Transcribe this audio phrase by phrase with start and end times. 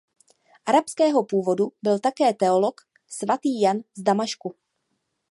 [0.65, 4.55] Arabského původu byl také teolog svatý Jan z Damašku.